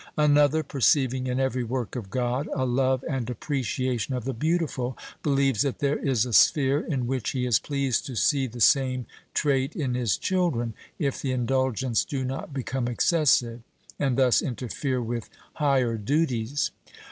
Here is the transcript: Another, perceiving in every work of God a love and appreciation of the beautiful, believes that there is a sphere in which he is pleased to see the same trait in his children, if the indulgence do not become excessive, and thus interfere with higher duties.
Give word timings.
Another, 0.17 0.63
perceiving 0.63 1.27
in 1.27 1.39
every 1.39 1.63
work 1.63 1.95
of 1.95 2.09
God 2.09 2.49
a 2.55 2.65
love 2.65 3.03
and 3.07 3.29
appreciation 3.29 4.15
of 4.15 4.25
the 4.25 4.33
beautiful, 4.33 4.97
believes 5.21 5.61
that 5.61 5.77
there 5.77 5.99
is 5.99 6.25
a 6.25 6.33
sphere 6.33 6.79
in 6.79 7.05
which 7.05 7.33
he 7.33 7.45
is 7.45 7.59
pleased 7.59 8.07
to 8.07 8.15
see 8.15 8.47
the 8.47 8.59
same 8.61 9.05
trait 9.35 9.75
in 9.75 9.93
his 9.93 10.17
children, 10.17 10.73
if 10.97 11.21
the 11.21 11.31
indulgence 11.31 12.03
do 12.03 12.25
not 12.25 12.51
become 12.51 12.87
excessive, 12.87 13.61
and 13.99 14.17
thus 14.17 14.41
interfere 14.41 15.03
with 15.03 15.29
higher 15.53 15.97
duties. 15.99 16.71